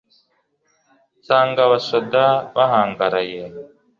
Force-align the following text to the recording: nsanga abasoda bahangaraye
nsanga 1.19 1.59
abasoda 1.67 2.23
bahangaraye 2.55 3.41